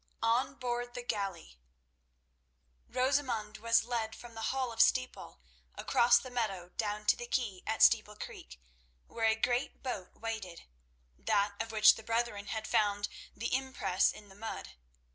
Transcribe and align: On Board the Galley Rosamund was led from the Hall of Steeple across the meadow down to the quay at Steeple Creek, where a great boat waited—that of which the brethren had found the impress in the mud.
On 0.23 0.55
Board 0.55 0.95
the 0.95 1.03
Galley 1.03 1.59
Rosamund 2.89 3.57
was 3.59 3.83
led 3.83 4.15
from 4.15 4.33
the 4.33 4.49
Hall 4.49 4.71
of 4.71 4.81
Steeple 4.81 5.41
across 5.75 6.17
the 6.17 6.31
meadow 6.31 6.69
down 6.75 7.05
to 7.05 7.15
the 7.15 7.27
quay 7.27 7.61
at 7.67 7.83
Steeple 7.83 8.15
Creek, 8.15 8.59
where 9.05 9.27
a 9.27 9.35
great 9.35 9.83
boat 9.83 10.15
waited—that 10.15 11.53
of 11.61 11.71
which 11.71 11.93
the 11.93 12.01
brethren 12.03 12.47
had 12.47 12.65
found 12.67 13.09
the 13.35 13.53
impress 13.53 14.11
in 14.11 14.27
the 14.29 14.33
mud. 14.35 14.69